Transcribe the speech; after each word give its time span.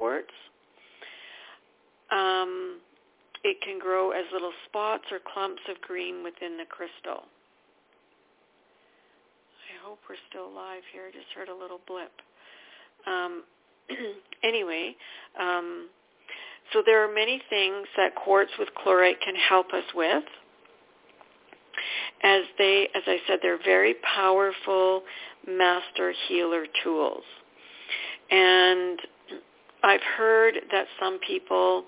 quartz. 0.00 0.32
Um, 2.10 2.80
it 3.44 3.58
can 3.62 3.78
grow 3.78 4.10
as 4.10 4.24
little 4.32 4.52
spots 4.66 5.04
or 5.12 5.18
clumps 5.32 5.62
of 5.68 5.80
green 5.82 6.24
within 6.24 6.56
the 6.56 6.64
crystal. 6.64 7.24
I 9.68 9.86
hope 9.86 9.98
we're 10.08 10.16
still 10.28 10.52
live 10.54 10.82
here. 10.92 11.02
I 11.08 11.12
just 11.12 11.32
heard 11.34 11.48
a 11.48 11.54
little 11.54 11.80
blip. 11.86 12.12
Um, 13.06 13.44
anyway, 14.44 14.96
um, 15.38 15.88
so 16.72 16.82
there 16.84 17.04
are 17.04 17.12
many 17.12 17.40
things 17.50 17.86
that 17.96 18.14
quartz 18.14 18.50
with 18.58 18.68
chlorite 18.82 19.20
can 19.20 19.34
help 19.34 19.72
us 19.72 19.84
with. 19.94 20.24
As 22.22 22.42
they, 22.58 22.88
as 22.94 23.02
I 23.06 23.18
said, 23.26 23.38
they're 23.42 23.62
very 23.62 23.94
powerful 24.14 25.02
master 25.46 26.12
healer 26.28 26.66
tools. 26.84 27.24
And 28.30 29.00
I've 29.82 30.02
heard 30.16 30.54
that 30.70 30.86
some 30.98 31.18
people 31.26 31.84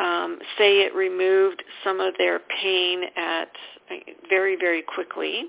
um, 0.00 0.38
say 0.58 0.80
it 0.82 0.94
removed 0.94 1.62
some 1.84 2.00
of 2.00 2.14
their 2.18 2.40
pain 2.62 3.04
at 3.16 3.48
very, 4.28 4.56
very 4.56 4.82
quickly, 4.82 5.44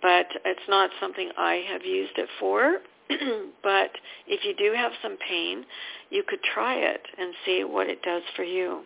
but 0.00 0.26
it's 0.44 0.68
not 0.68 0.90
something 1.00 1.30
I 1.38 1.64
have 1.70 1.84
used 1.84 2.18
it 2.18 2.28
for. 2.38 2.78
but 3.62 3.90
if 4.26 4.44
you 4.44 4.54
do 4.56 4.74
have 4.76 4.92
some 5.02 5.16
pain, 5.28 5.64
you 6.10 6.22
could 6.26 6.42
try 6.42 6.74
it 6.74 7.02
and 7.18 7.34
see 7.44 7.64
what 7.64 7.88
it 7.88 8.02
does 8.02 8.22
for 8.36 8.42
you. 8.42 8.82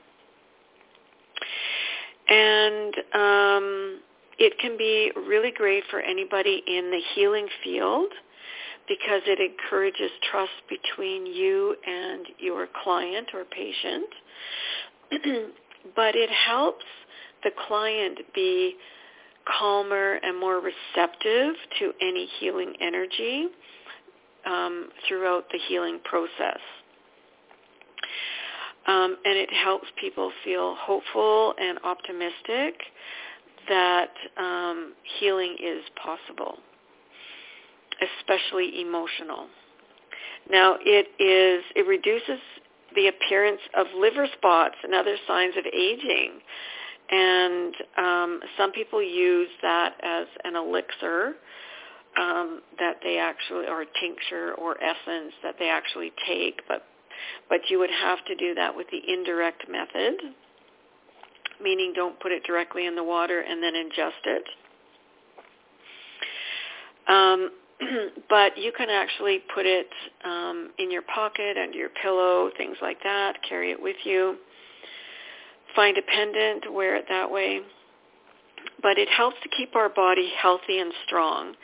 And 2.28 2.95
um, 3.14 4.00
it 4.38 4.59
can 4.59 4.76
be 4.76 5.12
really 5.16 5.52
great 5.52 5.84
for 5.90 6.00
anybody 6.00 6.62
in 6.66 6.90
the 6.90 7.00
healing 7.14 7.48
field 7.62 8.12
because 8.88 9.22
it 9.26 9.40
encourages 9.40 10.10
trust 10.30 10.52
between 10.68 11.26
you 11.26 11.76
and 11.86 12.26
your 12.38 12.68
client 12.82 13.28
or 13.34 13.45
patient. 13.45 14.06
but 15.96 16.15
it 16.15 16.30
helps 16.30 16.84
the 17.45 17.51
client 17.66 18.18
be 18.34 18.74
calmer 19.59 20.14
and 20.23 20.38
more 20.38 20.57
receptive 20.60 21.54
to 21.79 21.92
any 22.01 22.29
healing 22.40 22.74
energy 22.80 23.46
um, 24.45 24.88
throughout 25.07 25.45
the 25.52 25.59
healing 25.68 26.01
process. 26.04 26.60
Um, 28.87 29.16
and 29.24 29.37
it 29.37 29.52
helps 29.52 29.87
people 30.01 30.30
feel 30.45 30.76
hopeful 30.79 31.54
and 31.60 31.79
optimistic 31.82 32.74
that 33.68 34.10
um, 34.38 34.92
healing 35.18 35.57
is 35.60 35.82
possible, 36.02 36.59
especially 38.00 38.80
emotional. 38.80 39.46
Now, 40.50 40.76
it 40.80 41.08
is 41.18 41.64
it 41.74 41.86
reduces 41.86 42.40
the 42.94 43.08
appearance 43.08 43.60
of 43.76 43.86
liver 43.98 44.26
spots 44.36 44.76
and 44.82 44.94
other 44.94 45.16
signs 45.26 45.54
of 45.56 45.64
aging, 45.66 46.40
and 47.10 47.74
um, 47.98 48.40
some 48.56 48.72
people 48.72 49.02
use 49.02 49.48
that 49.62 49.94
as 50.02 50.26
an 50.44 50.56
elixir 50.56 51.34
um, 52.18 52.62
that 52.78 52.96
they 53.02 53.18
actually, 53.18 53.66
or 53.66 53.84
tincture 54.00 54.54
or 54.54 54.76
essence 54.82 55.32
that 55.42 55.56
they 55.58 55.68
actually 55.68 56.12
take, 56.26 56.62
but 56.68 56.84
but 57.48 57.60
you 57.68 57.78
would 57.78 57.90
have 57.90 58.24
to 58.26 58.34
do 58.36 58.54
that 58.54 58.76
with 58.76 58.86
the 58.90 59.00
indirect 59.12 59.68
method, 59.70 60.14
meaning 61.62 61.92
don't 61.94 62.18
put 62.20 62.30
it 62.30 62.44
directly 62.44 62.86
in 62.86 62.94
the 62.94 63.04
water 63.04 63.40
and 63.40 63.62
then 63.62 63.72
ingest 63.74 64.24
it. 64.24 64.44
Um, 67.08 67.50
but 68.28 68.56
you 68.56 68.72
can 68.77 68.88
actually 68.91 69.41
put 69.55 69.66
it 69.66 69.88
um, 70.25 70.71
in 70.78 70.91
your 70.91 71.03
pocket, 71.03 71.56
under 71.56 71.77
your 71.77 71.91
pillow, 72.03 72.50
things 72.56 72.77
like 72.81 73.03
that. 73.03 73.37
Carry 73.49 73.71
it 73.71 73.81
with 73.81 73.97
you. 74.05 74.37
Find 75.75 75.97
a 75.99 76.03
pendant, 76.03 76.72
wear 76.72 76.97
it 76.97 77.04
that 77.09 77.31
way. 77.31 77.60
But 78.82 78.99
it 78.99 79.09
helps 79.09 79.36
to 79.42 79.48
keep 79.56 79.76
our 79.76 79.88
body 79.88 80.32
healthy 80.41 80.78
and 80.78 80.92
strong. 81.06 81.54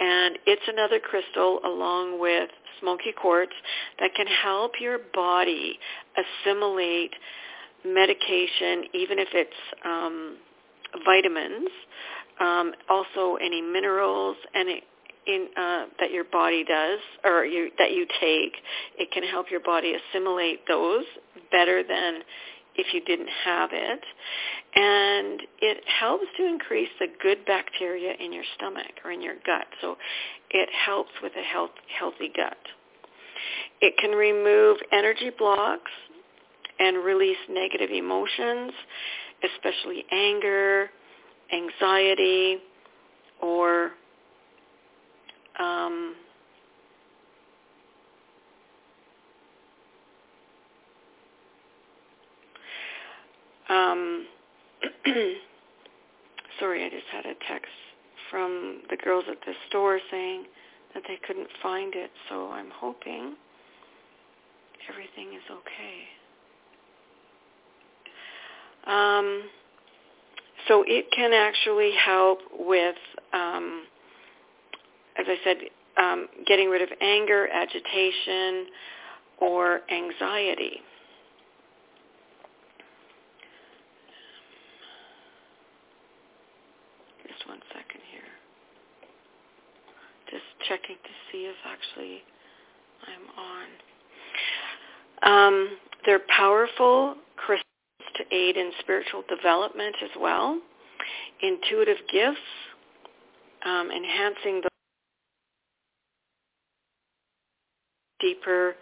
And 0.00 0.38
it's 0.46 0.62
another 0.68 1.00
crystal 1.00 1.60
along 1.64 2.20
with 2.20 2.50
smoky 2.80 3.12
quartz 3.20 3.52
that 3.98 4.10
can 4.14 4.26
help 4.26 4.72
your 4.80 4.98
body 5.12 5.78
assimilate 6.16 7.12
medication, 7.84 8.84
even 8.94 9.18
if 9.18 9.28
it's 9.32 9.50
um, 9.84 10.36
vitamins, 11.04 11.68
um, 12.40 12.72
also 12.88 13.36
any 13.36 13.60
minerals, 13.60 14.36
and 14.54 14.68
it, 14.68 14.84
in, 15.28 15.48
uh, 15.56 15.86
that 16.00 16.10
your 16.10 16.24
body 16.24 16.64
does 16.64 16.98
or 17.24 17.44
you, 17.44 17.70
that 17.78 17.92
you 17.92 18.06
take, 18.20 18.54
it 18.98 19.10
can 19.12 19.22
help 19.22 19.50
your 19.50 19.60
body 19.60 19.94
assimilate 19.94 20.66
those 20.66 21.04
better 21.52 21.82
than 21.82 22.22
if 22.74 22.94
you 22.94 23.00
didn't 23.04 23.28
have 23.44 23.70
it. 23.72 24.00
And 24.74 25.42
it 25.60 25.84
helps 25.86 26.24
to 26.38 26.46
increase 26.46 26.88
the 26.98 27.08
good 27.22 27.44
bacteria 27.46 28.14
in 28.18 28.32
your 28.32 28.44
stomach 28.56 28.92
or 29.04 29.12
in 29.12 29.20
your 29.20 29.34
gut. 29.44 29.66
So 29.80 29.96
it 30.50 30.68
helps 30.86 31.10
with 31.22 31.32
a 31.36 31.42
health, 31.42 31.70
healthy 31.98 32.32
gut. 32.34 32.56
It 33.80 33.96
can 33.98 34.12
remove 34.12 34.78
energy 34.92 35.30
blocks 35.36 35.90
and 36.78 37.04
release 37.04 37.36
negative 37.50 37.90
emotions, 37.90 38.72
especially 39.42 40.04
anger, 40.10 40.90
anxiety, 41.52 42.58
or 43.40 43.92
um, 45.58 46.14
um, 53.68 54.26
sorry, 56.58 56.84
I 56.84 56.88
just 56.90 57.06
had 57.12 57.26
a 57.26 57.34
text 57.48 57.70
from 58.30 58.82
the 58.90 58.96
girls 58.96 59.24
at 59.30 59.38
the 59.46 59.52
store 59.68 59.98
saying 60.10 60.44
that 60.94 61.02
they 61.06 61.18
couldn't 61.26 61.48
find 61.62 61.94
it, 61.94 62.10
so 62.28 62.50
I'm 62.50 62.70
hoping 62.70 63.34
everything 64.88 65.34
is 65.34 65.42
okay. 65.50 66.08
Um, 68.86 69.42
so 70.66 70.84
it 70.86 71.10
can 71.14 71.32
actually 71.32 71.92
help 71.92 72.40
with, 72.58 72.96
um, 73.32 73.84
as 75.18 75.26
I 75.28 75.36
said, 75.44 75.56
um, 76.00 76.28
getting 76.46 76.68
rid 76.68 76.82
of 76.82 76.88
anger, 77.00 77.48
agitation, 77.48 78.66
or 79.40 79.80
anxiety. 79.90 80.80
Just 87.26 87.48
one 87.48 87.60
second 87.72 88.00
here. 88.12 88.22
Just 90.30 90.44
checking 90.68 90.96
to 90.96 91.10
see 91.32 91.46
if 91.46 91.56
actually 91.66 92.22
I'm 93.06 93.26
on. 93.38 93.68
Um, 95.22 95.78
they're 96.06 96.22
powerful 96.36 97.16
crystals 97.36 97.64
to 98.16 98.34
aid 98.34 98.56
in 98.56 98.70
spiritual 98.80 99.24
development 99.28 99.96
as 100.02 100.10
well, 100.18 100.60
intuitive 101.42 101.98
gifts, 102.10 102.38
um, 103.64 103.90
enhancing 103.90 104.60
the 104.62 104.68
deeper 108.48 108.74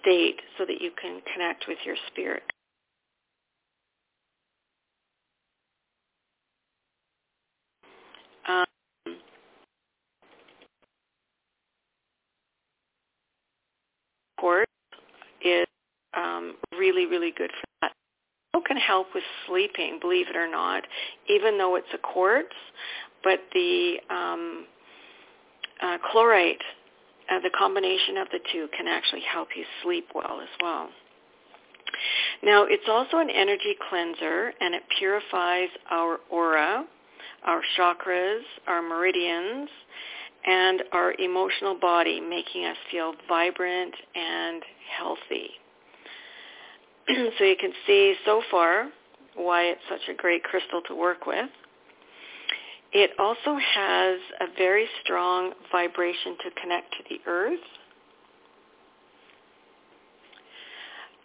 state 0.00 0.40
so 0.58 0.64
that 0.64 0.80
you 0.80 0.90
can 1.00 1.20
connect 1.32 1.66
with 1.68 1.78
your 1.84 1.96
spirit. 2.08 2.42
Um, 8.48 8.66
quartz 14.38 14.70
is 15.42 15.66
um, 16.16 16.56
really, 16.78 17.06
really 17.06 17.32
good 17.36 17.50
for 17.50 17.66
that 17.82 17.92
It 18.54 18.64
can 18.66 18.76
help 18.76 19.08
with 19.14 19.24
sleeping, 19.46 19.98
believe 20.00 20.28
it 20.28 20.36
or 20.36 20.50
not, 20.50 20.84
even 21.28 21.58
though 21.58 21.76
it's 21.76 21.86
a 21.94 21.98
quartz. 21.98 22.54
But 23.22 23.40
the 23.54 23.96
um, 24.10 24.66
uh, 25.82 25.96
chlorite, 26.12 26.60
uh, 27.30 27.40
the 27.40 27.50
combination 27.56 28.16
of 28.18 28.28
the 28.32 28.40
two 28.52 28.68
can 28.76 28.86
actually 28.86 29.22
help 29.22 29.48
you 29.56 29.64
sleep 29.82 30.08
well 30.14 30.40
as 30.40 30.48
well. 30.60 30.88
Now, 32.42 32.64
it's 32.64 32.88
also 32.88 33.18
an 33.18 33.30
energy 33.30 33.76
cleanser, 33.88 34.52
and 34.60 34.74
it 34.74 34.82
purifies 34.98 35.68
our 35.90 36.18
aura, 36.30 36.84
our 37.44 37.60
chakras, 37.78 38.40
our 38.66 38.82
meridians, 38.82 39.68
and 40.46 40.82
our 40.92 41.14
emotional 41.18 41.78
body, 41.78 42.20
making 42.20 42.66
us 42.66 42.76
feel 42.90 43.14
vibrant 43.28 43.94
and 44.14 44.62
healthy. 44.98 45.50
so 47.38 47.44
you 47.44 47.56
can 47.58 47.72
see 47.86 48.14
so 48.24 48.42
far 48.50 48.88
why 49.36 49.62
it's 49.62 49.80
such 49.88 50.08
a 50.10 50.14
great 50.14 50.42
crystal 50.42 50.82
to 50.88 50.94
work 50.94 51.26
with. 51.26 51.48
It 52.94 53.10
also 53.18 53.56
has 53.56 54.20
a 54.40 54.46
very 54.56 54.86
strong 55.02 55.52
vibration 55.72 56.36
to 56.44 56.60
connect 56.62 56.92
to 56.92 56.98
the 57.10 57.28
earth. 57.28 57.58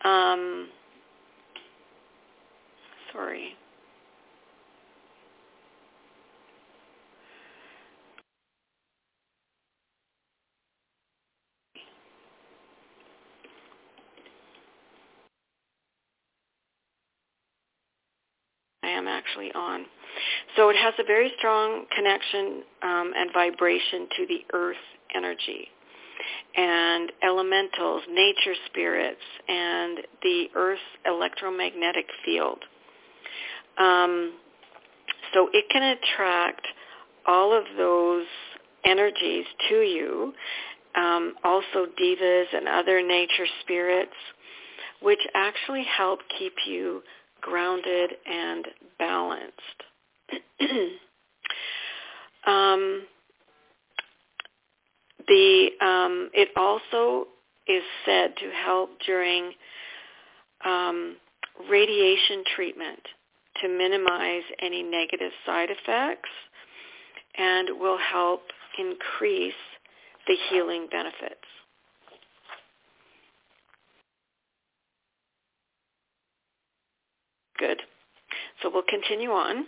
Um, 0.03 0.69
sorry. 3.13 3.55
I 18.81 18.87
am 18.87 18.97
actually 19.09 19.51
on. 19.53 19.85
So 20.55 20.69
it 20.69 20.75
has 20.75 20.93
a 20.99 21.03
very 21.03 21.31
strong 21.37 21.85
connection 21.95 22.63
um, 22.81 23.11
and 23.15 23.29
vibration 23.33 24.07
to 24.17 24.27
the 24.27 24.39
earth 24.53 24.77
energy 25.15 25.67
and 26.55 27.11
elementals, 27.23 28.03
nature 28.09 28.55
spirits, 28.67 29.21
and 29.47 29.99
the 30.21 30.45
earth's 30.55 30.81
electromagnetic 31.05 32.05
field. 32.25 32.59
Um, 33.77 34.33
so 35.33 35.49
it 35.53 35.65
can 35.71 35.83
attract 35.97 36.67
all 37.25 37.57
of 37.57 37.63
those 37.77 38.25
energies 38.83 39.45
to 39.69 39.75
you, 39.75 40.33
um, 40.95 41.35
also 41.43 41.85
devas 41.97 42.47
and 42.53 42.67
other 42.67 43.01
nature 43.05 43.45
spirits, 43.61 44.15
which 45.01 45.19
actually 45.35 45.85
help 45.97 46.19
keep 46.37 46.53
you 46.65 47.01
grounded 47.41 48.11
and 48.25 48.67
balanced. 48.97 49.55
um, 52.47 53.03
the 55.27 55.69
um, 55.81 56.29
it 56.33 56.49
also 56.55 57.27
is 57.67 57.83
said 58.05 58.35
to 58.37 58.49
help 58.51 58.89
during 59.05 59.51
um, 60.65 61.17
radiation 61.69 62.43
treatment 62.55 62.99
to 63.61 63.67
minimize 63.67 64.43
any 64.61 64.81
negative 64.83 65.31
side 65.45 65.69
effects 65.69 66.29
and 67.37 67.79
will 67.79 67.97
help 67.97 68.41
increase 68.77 69.53
the 70.27 70.35
healing 70.49 70.87
benefits. 70.91 71.35
Good. 77.59 77.81
So 78.61 78.71
we'll 78.73 78.83
continue 78.87 79.31
on. 79.31 79.65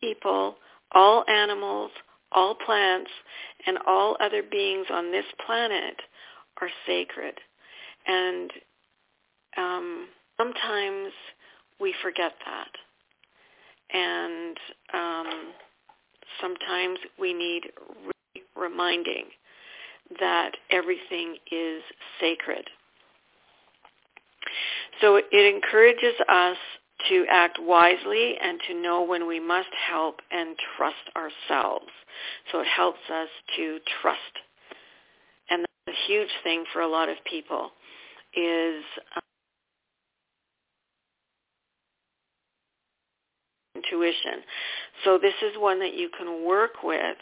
People, 0.00 0.56
all 0.92 1.24
animals, 1.28 1.90
all 2.32 2.54
plants, 2.54 3.10
and 3.66 3.78
all 3.86 4.16
other 4.20 4.42
beings 4.42 4.86
on 4.92 5.12
this 5.12 5.24
planet 5.46 5.96
are 6.60 6.70
sacred. 6.86 7.34
And 8.06 8.50
um, 9.56 10.08
sometimes 10.36 11.12
we 11.80 11.94
forget 12.02 12.32
that. 12.46 12.68
And 13.96 14.56
um, 14.92 15.52
sometimes 16.40 16.98
we 17.18 17.32
need 17.32 17.62
re- 18.06 18.42
reminding 18.56 19.24
that 20.20 20.52
everything 20.70 21.36
is 21.50 21.82
sacred. 22.20 22.68
So 25.00 25.16
it 25.16 25.54
encourages 25.54 26.14
us 26.28 26.56
to 27.08 27.24
act 27.30 27.58
wisely 27.60 28.34
and 28.42 28.58
to 28.66 28.74
know 28.74 29.02
when 29.02 29.26
we 29.26 29.38
must 29.38 29.68
help 29.88 30.16
and 30.30 30.56
trust 30.76 30.96
ourselves. 31.16 31.86
So 32.50 32.60
it 32.60 32.66
helps 32.66 32.98
us 33.12 33.28
to 33.56 33.78
trust. 34.02 34.20
And 35.50 35.62
that's 35.62 35.96
a 35.96 36.10
huge 36.10 36.30
thing 36.42 36.64
for 36.72 36.82
a 36.82 36.88
lot 36.88 37.08
of 37.08 37.16
people 37.24 37.70
is 38.34 38.82
um, 39.16 39.22
intuition. 43.76 44.42
So 45.04 45.18
this 45.18 45.34
is 45.42 45.56
one 45.56 45.78
that 45.80 45.94
you 45.94 46.10
can 46.16 46.44
work 46.44 46.82
with 46.82 47.16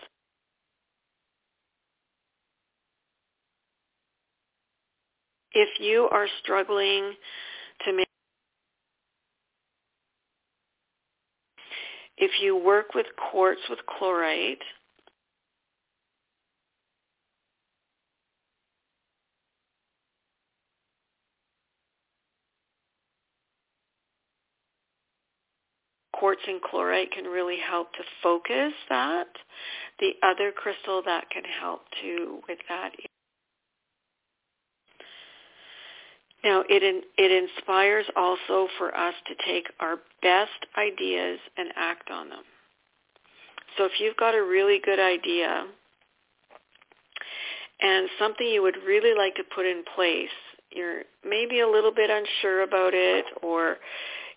if 5.57 5.81
you 5.81 6.07
are 6.13 6.27
struggling 6.43 7.15
to 7.87 7.93
make 7.95 8.07
if 12.19 12.31
you 12.43 12.57
work 12.57 12.95
with 12.95 13.07
quartz 13.31 13.63
with 13.71 13.79
chlorite 13.89 14.61
quartz 26.13 26.43
and 26.47 26.61
chlorite 26.61 27.13
can 27.13 27.25
really 27.25 27.59
help 27.59 27.93
to 27.93 28.03
focus 28.23 28.73
that. 28.89 29.29
The 30.01 30.13
other 30.23 30.53
crystal 30.53 31.03
that 31.07 31.31
can 31.31 31.45
help 31.45 31.83
too 32.03 32.41
with 32.49 32.59
that 32.69 32.91
Now, 36.47 36.63
it, 36.71 36.81
in, 36.81 37.03
it 37.19 37.33
inspires 37.33 38.05
also 38.15 38.69
for 38.79 38.97
us 38.97 39.15
to 39.27 39.35
take 39.45 39.67
our 39.81 39.97
best 40.23 40.65
ideas 40.79 41.41
and 41.57 41.71
act 41.75 42.09
on 42.09 42.29
them. 42.29 42.45
So 43.77 43.85
if 43.85 43.91
you've 43.99 44.17
got 44.17 44.33
a 44.33 44.43
really 44.45 44.81
good 44.85 45.01
idea 45.01 45.65
and 47.81 48.09
something 48.21 48.47
you 48.47 48.63
would 48.63 48.77
really 48.87 49.19
like 49.19 49.35
to 49.35 49.43
put 49.53 49.67
in 49.67 49.83
place, 49.97 50.29
you're 50.71 51.03
maybe 51.29 51.61
a 51.61 51.69
little 51.69 51.93
bit 51.93 52.11
unsure 52.11 52.63
about 52.63 52.95
it 52.95 53.25
or 53.43 53.79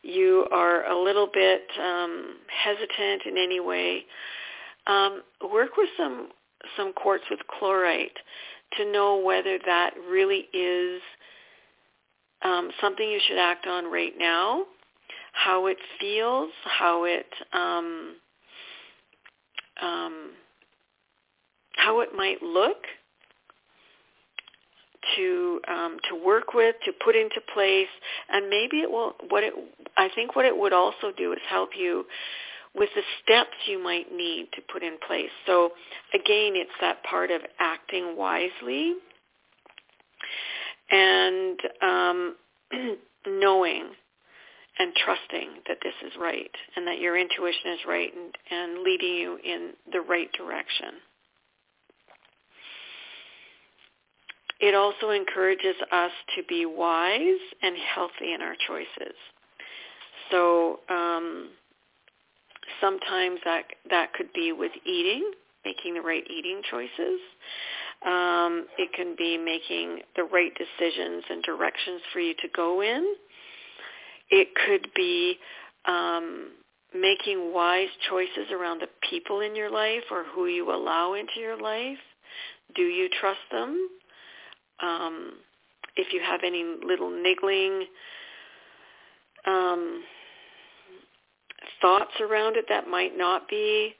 you 0.02 0.48
are 0.52 0.86
a 0.90 1.00
little 1.00 1.30
bit 1.32 1.62
um, 1.80 2.38
hesitant 2.64 3.22
in 3.28 3.38
any 3.38 3.60
way, 3.60 4.04
um, 4.88 5.22
work 5.54 5.78
with 5.78 5.90
some 5.96 6.30
some 6.76 6.92
quartz 6.92 7.24
with 7.30 7.40
chlorite 7.60 8.18
to 8.78 8.92
know 8.92 9.18
whether 9.18 9.60
that 9.66 9.92
really 10.10 10.48
is 10.54 11.02
um, 12.44 12.70
something 12.82 13.08
you 13.08 13.20
should 13.28 13.38
act 13.38 13.68
on 13.68 13.92
right 13.92 14.14
now, 14.18 14.64
how 15.34 15.68
it 15.68 15.78
feels, 16.00 16.52
how 16.66 17.04
it 17.06 17.26
um, 17.54 18.16
um, 19.82 20.32
how 21.76 22.02
it 22.02 22.10
might 22.16 22.42
look 22.42 22.78
to 25.16 25.62
um, 25.68 25.98
to 26.10 26.16
work 26.16 26.54
with, 26.54 26.76
to 26.86 26.92
put 27.04 27.16
into 27.16 27.42
place, 27.54 27.88
and 28.30 28.50
maybe 28.50 28.78
it 28.78 28.90
will. 28.90 29.14
What 29.30 29.44
it 29.44 29.54
I 29.98 30.10
think 30.16 30.36
what 30.36 30.46
it 30.46 30.58
would 30.58 30.74
also 30.74 31.12
do 31.18 31.34
is 31.34 31.40
help 31.50 31.70
you 31.78 32.06
with 32.76 32.90
the 32.96 33.02
steps 33.24 33.56
you 33.66 33.82
might 33.82 34.12
need 34.14 34.48
to 34.54 34.62
put 34.72 34.84
in 34.84 34.98
place. 35.08 35.32
So 35.46 35.72
again, 36.14 36.54
it's 36.56 36.70
that 36.82 37.04
part 37.04 37.32
of 37.32 37.42
acting 37.60 38.16
wisely 38.16 38.96
and 40.92 41.60
um, 41.82 42.36
knowing 43.28 43.90
and 44.80 44.94
trusting 44.96 45.50
that 45.68 45.78
this 45.84 45.94
is 46.06 46.14
right 46.20 46.52
and 46.76 46.88
that 46.88 47.00
your 47.00 47.18
intuition 47.18 47.74
is 47.74 47.80
right 47.88 48.12
and, 48.16 48.34
and 48.50 48.84
leading 48.84 49.14
you 49.14 49.38
in 49.44 49.72
the 49.92 50.02
right 50.02 50.32
direction. 50.34 50.94
It 54.62 54.76
also 54.76 55.12
encourages 55.12 55.76
us 55.92 56.12
to 56.36 56.44
be 56.48 56.66
wise 56.66 57.40
and 57.62 57.76
healthy 57.94 58.34
in 58.34 58.42
our 58.42 58.56
choices. 58.68 59.16
So 60.32 60.80
um, 60.90 61.50
sometimes 62.82 63.40
that 63.46 63.64
that 63.90 64.14
could 64.14 64.32
be 64.34 64.52
with 64.52 64.72
eating, 64.86 65.32
making 65.66 65.94
the 65.94 66.02
right 66.02 66.24
eating 66.30 66.62
choices. 66.70 67.20
Um, 68.06 68.66
it 68.78 68.94
can 68.94 69.16
be 69.18 69.38
making 69.38 70.02
the 70.16 70.24
right 70.24 70.52
decisions 70.56 71.24
and 71.30 71.44
directions 71.44 72.02
for 72.14 72.20
you 72.20 72.34
to 72.36 72.48
go 72.56 72.82
in. 72.82 73.16
It 74.30 74.48
could 74.66 74.88
be 74.96 75.36
um, 75.86 76.52
making 76.94 77.54
wise 77.54 77.90
choices 78.10 78.52
around 78.52 78.82
the 78.82 78.88
people 79.10 79.42
in 79.42 79.56
your 79.56 79.70
life 79.70 80.04
or 80.12 80.24
who 80.34 80.48
you 80.48 80.74
allow 80.74 81.14
into 81.14 81.40
your 81.40 81.60
life. 81.62 81.98
Do 82.76 82.84
you 82.84 83.10
trust 83.20 83.40
them? 83.52 83.90
Um, 84.82 85.34
if 85.96 86.14
you 86.14 86.22
have 86.22 86.42
any 86.46 86.64
little 86.86 87.10
niggling 87.10 87.86
um, 89.46 90.04
thoughts 91.82 92.14
around 92.22 92.56
it 92.56 92.66
that 92.70 92.88
might 92.88 93.18
not 93.18 93.50
be 93.50 93.94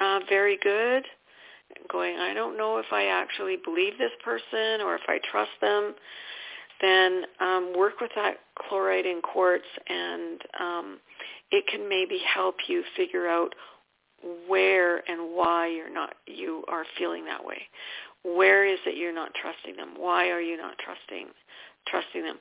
uh, 0.00 0.20
very 0.28 0.58
good, 0.62 1.04
going, 1.90 2.16
I 2.16 2.34
don't 2.34 2.56
know 2.56 2.78
if 2.78 2.86
I 2.92 3.06
actually 3.06 3.56
believe 3.64 3.98
this 3.98 4.12
person 4.24 4.80
or 4.80 4.94
if 4.94 5.02
I 5.08 5.18
trust 5.30 5.50
them, 5.60 5.94
then 6.80 7.22
um, 7.40 7.72
work 7.76 8.00
with 8.00 8.10
that 8.16 8.36
chlorite 8.58 9.06
and 9.06 9.22
quartz 9.22 9.64
and 9.88 10.40
um, 10.60 10.98
it 11.50 11.64
can 11.70 11.88
maybe 11.88 12.20
help 12.34 12.56
you 12.68 12.82
figure 12.96 13.28
out 13.28 13.54
where 14.48 14.98
and 15.08 15.34
why 15.34 15.68
you're 15.68 15.92
not 15.92 16.14
you 16.26 16.64
are 16.68 16.84
feeling 16.98 17.24
that 17.26 17.44
way. 17.44 17.62
Where 18.24 18.66
is 18.66 18.78
it 18.86 18.96
you're 18.96 19.14
not 19.14 19.32
trusting 19.40 19.76
them? 19.76 19.94
Why 19.96 20.30
are 20.30 20.40
you 20.40 20.56
not 20.56 20.76
trusting 20.78 21.28
trusting 21.88 22.22
them? 22.22 22.38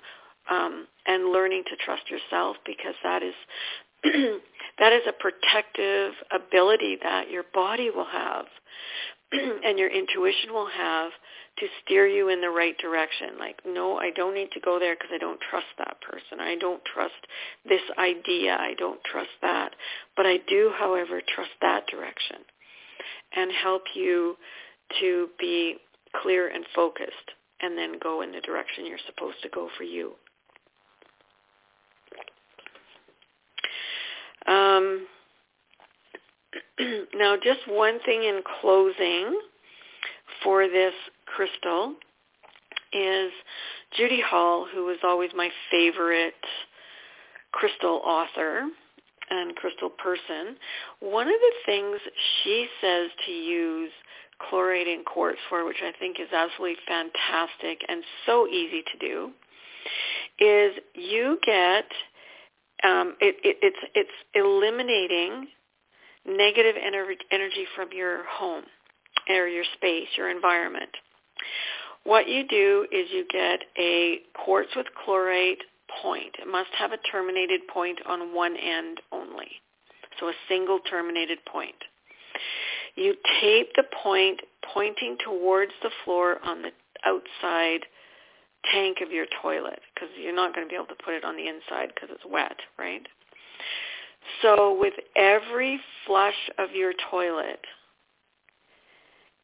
Um, 0.49 0.87
and 1.07 1.31
learning 1.31 1.63
to 1.69 1.75
trust 1.77 2.03
yourself 2.09 2.57
because 2.65 2.95
that 3.03 3.23
is 3.23 3.33
that 4.79 4.93
is 4.93 5.01
a 5.07 5.13
protective 5.13 6.13
ability 6.31 6.97
that 7.03 7.29
your 7.29 7.43
body 7.53 7.89
will 7.89 8.05
have 8.05 8.45
and 9.65 9.77
your 9.77 9.89
intuition 9.89 10.53
will 10.53 10.69
have 10.69 11.11
to 11.59 11.67
steer 11.83 12.07
you 12.07 12.29
in 12.29 12.41
the 12.41 12.49
right 12.49 12.77
direction. 12.77 13.37
Like, 13.39 13.59
no, 13.65 13.97
I 13.97 14.11
don't 14.11 14.33
need 14.33 14.51
to 14.53 14.59
go 14.59 14.77
there 14.79 14.95
because 14.95 15.11
I 15.13 15.17
don't 15.17 15.39
trust 15.49 15.67
that 15.77 15.97
person. 16.01 16.39
I 16.39 16.55
don't 16.55 16.83
trust 16.85 17.13
this 17.67 17.81
idea. 17.97 18.57
I 18.59 18.73
don't 18.77 18.99
trust 19.03 19.29
that. 19.41 19.71
But 20.17 20.25
I 20.25 20.37
do, 20.47 20.71
however, 20.77 21.21
trust 21.33 21.51
that 21.61 21.87
direction 21.87 22.37
and 23.35 23.51
help 23.51 23.83
you 23.93 24.35
to 24.99 25.29
be 25.39 25.75
clear 26.21 26.49
and 26.49 26.65
focused 26.75 27.31
and 27.61 27.77
then 27.77 27.93
go 28.01 28.21
in 28.21 28.31
the 28.31 28.41
direction 28.41 28.85
you're 28.85 28.97
supposed 29.05 29.37
to 29.43 29.49
go 29.49 29.69
for 29.77 29.83
you. 29.83 30.13
Um, 34.47 35.07
now, 37.15 37.35
just 37.41 37.61
one 37.67 37.99
thing 38.05 38.23
in 38.23 38.41
closing 38.61 39.39
for 40.43 40.67
this 40.67 40.93
crystal 41.25 41.95
is 42.93 43.31
Judy 43.97 44.21
Hall, 44.21 44.67
who 44.73 44.85
was 44.85 44.97
always 45.03 45.31
my 45.35 45.49
favorite 45.71 46.33
crystal 47.51 48.01
author 48.05 48.63
and 49.29 49.55
crystal 49.55 49.89
person. 49.89 50.55
One 50.99 51.27
of 51.27 51.33
the 51.33 51.53
things 51.65 51.97
she 52.43 52.67
says 52.81 53.09
to 53.25 53.31
use 53.31 53.91
chlorating 54.51 55.03
quartz 55.05 55.39
for, 55.49 55.65
which 55.65 55.81
I 55.81 55.91
think 55.97 56.19
is 56.19 56.27
absolutely 56.33 56.77
fantastic 56.87 57.79
and 57.87 58.03
so 58.25 58.47
easy 58.47 58.83
to 58.91 58.97
do, 58.99 59.31
is 60.39 60.73
you 60.93 61.39
get 61.45 61.85
um, 62.83 63.15
it, 63.21 63.35
it, 63.43 63.57
it's 63.61 63.77
it's 63.95 64.09
eliminating 64.33 65.47
negative 66.25 66.75
ener- 66.75 67.15
energy 67.31 67.65
from 67.75 67.89
your 67.93 68.25
home 68.27 68.63
or 69.29 69.47
your 69.47 69.65
space, 69.75 70.07
your 70.17 70.29
environment. 70.29 70.89
What 72.03 72.27
you 72.27 72.47
do 72.47 72.85
is 72.91 73.07
you 73.11 73.25
get 73.31 73.61
a 73.79 74.19
quartz 74.45 74.69
with 74.75 74.85
chlorite 75.05 75.61
point. 76.01 76.35
It 76.39 76.47
must 76.47 76.69
have 76.77 76.91
a 76.91 76.97
terminated 77.11 77.61
point 77.67 77.99
on 78.07 78.33
one 78.33 78.55
end 78.55 79.01
only. 79.11 79.49
So 80.19 80.27
a 80.27 80.33
single 80.47 80.79
terminated 80.89 81.39
point. 81.45 81.75
You 82.95 83.15
tape 83.41 83.69
the 83.75 83.83
point 84.03 84.39
pointing 84.73 85.17
towards 85.23 85.71
the 85.83 85.89
floor 86.03 86.37
on 86.43 86.61
the 86.61 86.71
outside 87.05 87.81
tank 88.71 88.97
of 89.01 89.11
your 89.11 89.25
toilet 89.41 89.79
because 89.93 90.09
you're 90.19 90.35
not 90.35 90.55
going 90.55 90.65
to 90.65 90.69
be 90.69 90.75
able 90.75 90.87
to 90.87 91.03
put 91.03 91.13
it 91.13 91.23
on 91.23 91.35
the 91.35 91.47
inside 91.47 91.91
because 91.93 92.09
it's 92.11 92.25
wet, 92.29 92.57
right? 92.79 93.05
So 94.41 94.77
with 94.79 94.93
every 95.15 95.79
flush 96.05 96.49
of 96.57 96.71
your 96.73 96.93
toilet, 97.09 97.59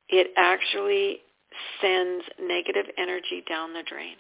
it 0.10 0.28
actually 0.38 1.20
sends 1.82 2.26
negative 2.40 2.86
energy 2.98 3.44
down 3.48 3.74
the 3.74 3.84
drain. 3.88 4.16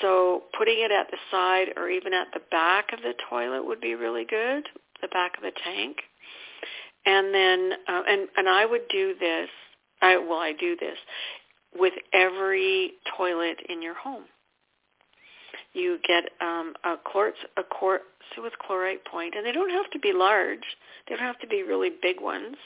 So 0.00 0.44
putting 0.56 0.78
it 0.78 0.92
at 0.92 1.10
the 1.10 1.18
side 1.30 1.68
or 1.76 1.88
even 1.88 2.14
at 2.14 2.28
the 2.32 2.40
back 2.50 2.92
of 2.92 3.00
the 3.00 3.14
toilet 3.28 3.66
would 3.66 3.80
be 3.80 3.94
really 3.94 4.24
good, 4.24 4.64
the 5.02 5.08
back 5.08 5.36
of 5.36 5.42
the 5.42 5.52
tank. 5.64 5.96
And 7.06 7.34
then, 7.34 7.72
uh, 7.88 8.02
and, 8.08 8.28
and 8.36 8.48
I 8.48 8.66
would 8.66 8.86
do 8.90 9.14
this, 9.18 9.48
I, 10.02 10.16
well, 10.18 10.38
I 10.38 10.52
do 10.58 10.76
this 10.76 10.96
with 11.78 11.94
every 12.12 12.92
toilet 13.16 13.58
in 13.68 13.82
your 13.82 13.94
home. 13.94 14.24
You 15.72 15.98
get 16.06 16.24
um, 16.40 16.74
a 16.84 16.96
quartz, 16.96 17.38
a 17.56 17.62
quartz 17.62 18.04
with 18.38 18.52
chlorite 18.58 19.04
point, 19.04 19.34
and 19.36 19.44
they 19.44 19.52
don't 19.52 19.70
have 19.70 19.90
to 19.92 19.98
be 19.98 20.12
large. 20.12 20.64
They 21.08 21.16
don't 21.16 21.24
have 21.24 21.38
to 21.40 21.46
be 21.46 21.62
really 21.62 21.90
big 22.02 22.20
ones 22.20 22.56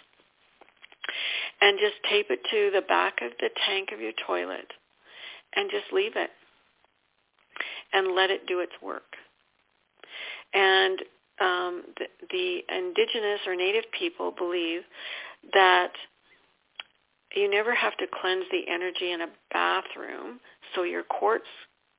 and 1.60 1.78
just 1.78 1.94
tape 2.10 2.26
it 2.30 2.40
to 2.50 2.70
the 2.74 2.86
back 2.86 3.20
of 3.22 3.32
the 3.40 3.50
tank 3.66 3.90
of 3.92 4.00
your 4.00 4.12
toilet 4.26 4.72
and 5.56 5.70
just 5.70 5.92
leave 5.92 6.16
it 6.16 6.30
and 7.92 8.14
let 8.14 8.30
it 8.30 8.46
do 8.46 8.60
its 8.60 8.72
work. 8.82 9.16
And 10.52 10.98
um, 11.40 11.82
the, 11.98 12.06
the 12.30 12.60
indigenous 12.74 13.40
or 13.46 13.56
native 13.56 13.84
people 13.98 14.32
believe 14.36 14.82
that 15.52 15.92
you 17.34 17.50
never 17.50 17.74
have 17.74 17.96
to 17.98 18.06
cleanse 18.20 18.44
the 18.50 18.62
energy 18.72 19.12
in 19.12 19.22
a 19.22 19.26
bathroom, 19.52 20.40
so 20.74 20.84
your 20.84 21.02
quartz 21.02 21.46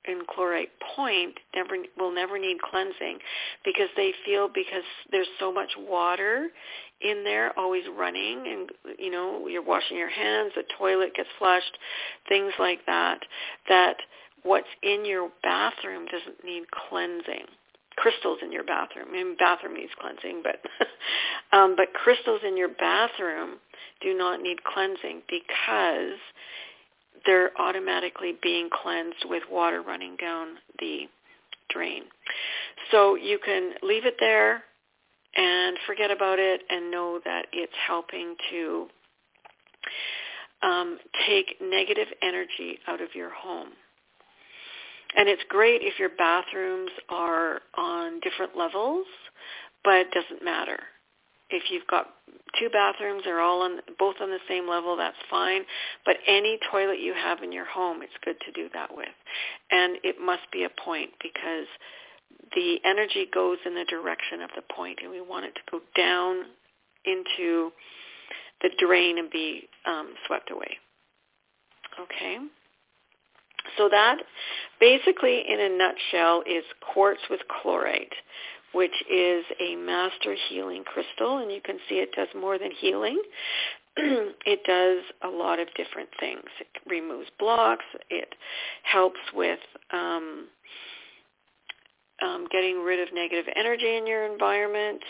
and 0.08 0.26
chlorite 0.28 0.70
point 0.96 1.36
never 1.56 1.76
will 1.98 2.14
never 2.14 2.38
need 2.40 2.62
cleansing 2.62 3.20
because 3.64 3.90
they 3.96 4.14
feel 4.26 4.48
because 4.54 4.84
there's 5.12 5.28
so 5.40 5.52
much 5.52 5.72
water 5.78 6.50
in 7.02 7.24
there 7.24 7.58
always 7.60 7.84
running 7.98 8.44
and 8.48 8.98
you 8.98 9.12
know 9.12 9.48
you're 9.48 9.64
washing 9.64 9.98
your 9.98 10.10
hands 10.10 10.52
the 10.56 10.64
toilet 10.78 11.14
gets 11.16 11.30
flushed 11.38 11.78
things 12.30 12.54
like 12.60 12.80
that 12.86 13.20
that 13.68 13.98
what's 14.46 14.68
in 14.84 15.04
your 15.06 15.30
bathroom 15.44 16.06
doesn't 16.06 16.44
need 16.46 16.64
cleansing. 16.72 17.46
Crystals 17.98 18.40
in 18.44 18.52
your 18.52 18.64
bathroom. 18.64 19.08
I 19.10 19.12
mean 19.12 19.36
bathroom 19.38 19.74
needs 19.74 19.92
cleansing 20.00 20.44
but 20.44 20.60
um 21.58 21.76
but 21.76 21.94
crystals 21.94 22.42
in 22.46 22.56
your 22.56 22.70
bathroom 22.70 23.58
do 24.02 24.16
not 24.16 24.42
need 24.42 24.64
cleansing 24.64 25.24
because 25.30 26.20
they're 27.26 27.52
automatically 27.60 28.34
being 28.42 28.70
cleansed 28.72 29.26
with 29.26 29.44
water 29.52 29.82
running 29.82 30.16
down 30.18 30.56
the 30.80 31.02
drain. 31.70 32.04
So 32.92 33.16
you 33.16 33.40
can 33.44 33.74
leave 33.82 34.06
it 34.06 34.16
there 34.20 34.64
and 35.36 35.78
forget 35.86 36.12
about 36.12 36.40
it 36.40 36.62
and 36.70 36.92
know 36.92 37.20
that 37.26 37.48
it's 37.52 37.74
helping 37.88 38.36
to 38.52 38.88
um, 40.64 40.98
take 41.28 41.58
negative 41.62 42.08
energy 42.22 42.80
out 42.88 43.02
of 43.02 43.10
your 43.14 43.30
home. 43.30 43.70
And 45.18 45.30
it's 45.30 45.44
great 45.50 45.82
if 45.82 45.98
your 46.00 46.10
bathrooms 46.10 46.92
are 47.10 47.62
on 47.78 48.20
different 48.22 48.58
levels, 48.58 49.06
but 49.84 49.96
it 49.96 50.08
doesn't 50.12 50.44
matter. 50.44 50.80
If 51.50 51.64
you've 51.70 51.88
got 51.88 52.08
two 52.60 52.70
bathrooms, 52.70 53.24
they're 53.24 53.42
all 53.42 53.62
on 53.62 53.80
both 54.00 54.16
on 54.22 54.30
the 54.30 54.40
same 54.48 54.68
level, 54.68 54.98
that's 54.98 55.18
fine. 55.30 55.62
But 56.06 56.18
any 56.28 56.58
toilet 56.72 57.00
you 57.00 57.14
have 57.14 57.44
in 57.44 57.52
your 57.52 57.66
home, 57.66 58.02
it's 58.02 58.14
good 58.24 58.38
to 58.46 58.52
do 58.52 58.70
that 58.74 58.96
with. 58.96 59.08
And 59.72 59.98
it 60.04 60.16
must 60.20 60.44
be 60.52 60.64
a 60.64 60.82
point 60.84 61.12
because 61.22 61.68
the 62.56 62.78
energy 62.84 63.28
goes 63.34 63.58
in 63.66 63.76
the 63.76 63.86
direction 63.86 64.42
of 64.42 64.50
the 64.56 64.64
point, 64.74 65.00
and 65.02 65.12
we 65.12 65.22
want 65.22 65.46
it 65.46 65.56
to 65.56 65.62
go 65.72 65.80
down 65.96 66.46
into 67.06 67.72
the 68.62 68.70
drain 68.80 69.18
and 69.18 69.30
be 69.30 69.68
um, 69.86 70.14
swept 70.26 70.52
away. 70.52 70.78
Okay? 72.00 72.38
So 73.78 73.90
that 73.90 74.18
basically 74.80 75.44
in 75.48 75.60
a 75.60 75.70
nutshell 75.70 76.44
is 76.48 76.64
quartz 76.94 77.22
with 77.30 77.42
chlorite, 77.50 78.14
which 78.76 78.92
is 79.10 79.46
a 79.62 79.78
master 79.78 80.36
healing 80.50 80.84
crystal, 80.84 81.38
and 81.38 81.50
you 81.50 81.62
can 81.64 81.78
see 81.88 81.96
it 81.96 82.12
does 82.14 82.28
more 82.38 82.60
than 82.60 82.72
healing. 82.72 83.18
it 83.98 84.60
does 84.68 85.02
a 85.24 85.34
lot 85.34 85.60
of 85.60 85.70
different 85.76 86.10
things. 86.20 86.44
It 86.60 86.68
removes 86.86 87.30
blocks. 87.40 87.86
It 88.10 88.36
helps 88.84 89.20
with 89.34 89.60
um, 89.94 90.48
um, 92.22 92.48
getting 92.52 92.84
rid 92.84 93.00
of 93.00 93.14
negative 93.14 93.46
energy 93.56 93.96
in 93.96 94.06
your 94.06 94.30
environment 94.30 95.02